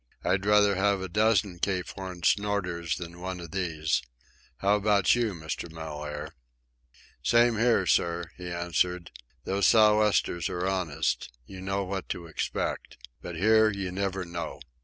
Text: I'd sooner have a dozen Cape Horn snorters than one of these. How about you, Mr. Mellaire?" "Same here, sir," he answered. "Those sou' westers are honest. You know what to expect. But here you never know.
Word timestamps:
I'd 0.23 0.43
sooner 0.43 0.73
have 0.73 0.99
a 0.99 1.07
dozen 1.07 1.59
Cape 1.59 1.89
Horn 1.89 2.21
snorters 2.23 2.95
than 2.97 3.19
one 3.21 3.39
of 3.39 3.51
these. 3.51 4.01
How 4.57 4.75
about 4.77 5.13
you, 5.13 5.35
Mr. 5.35 5.71
Mellaire?" 5.71 6.29
"Same 7.21 7.55
here, 7.59 7.85
sir," 7.85 8.31
he 8.35 8.49
answered. 8.51 9.11
"Those 9.43 9.67
sou' 9.67 9.99
westers 9.99 10.49
are 10.49 10.65
honest. 10.65 11.31
You 11.45 11.61
know 11.61 11.83
what 11.83 12.09
to 12.09 12.25
expect. 12.25 12.97
But 13.21 13.35
here 13.35 13.69
you 13.69 13.91
never 13.91 14.25
know. 14.25 14.59